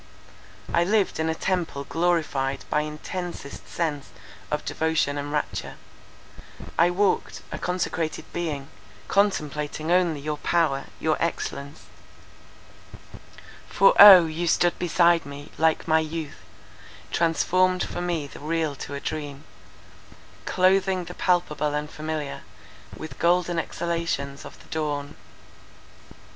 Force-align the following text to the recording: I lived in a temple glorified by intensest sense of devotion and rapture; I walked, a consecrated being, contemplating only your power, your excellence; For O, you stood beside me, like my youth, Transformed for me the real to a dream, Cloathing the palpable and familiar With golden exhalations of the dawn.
I 0.73 0.83
lived 0.83 1.19
in 1.19 1.29
a 1.29 1.35
temple 1.35 1.83
glorified 1.83 2.65
by 2.71 2.81
intensest 2.81 3.67
sense 3.67 4.09
of 4.49 4.65
devotion 4.65 5.15
and 5.15 5.31
rapture; 5.31 5.75
I 6.75 6.89
walked, 6.89 7.43
a 7.51 7.59
consecrated 7.59 8.25
being, 8.33 8.69
contemplating 9.07 9.91
only 9.91 10.19
your 10.19 10.39
power, 10.39 10.85
your 10.99 11.17
excellence; 11.21 11.81
For 13.69 13.93
O, 14.01 14.25
you 14.25 14.47
stood 14.47 14.79
beside 14.79 15.23
me, 15.23 15.51
like 15.59 15.87
my 15.87 15.99
youth, 15.99 16.39
Transformed 17.11 17.83
for 17.83 18.01
me 18.01 18.25
the 18.25 18.39
real 18.39 18.73
to 18.77 18.95
a 18.95 18.99
dream, 18.99 19.43
Cloathing 20.45 21.03
the 21.05 21.13
palpable 21.13 21.75
and 21.75 21.87
familiar 21.91 22.41
With 22.97 23.19
golden 23.19 23.59
exhalations 23.59 24.45
of 24.45 24.57
the 24.61 24.69
dawn. 24.69 25.15